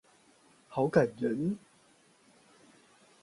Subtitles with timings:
[0.67, 1.59] 好感人